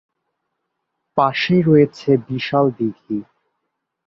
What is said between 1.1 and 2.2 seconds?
পাশেই রয়েছে